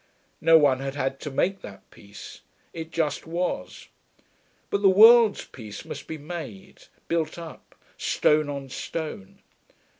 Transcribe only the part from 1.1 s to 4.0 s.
to make that peace; it just was.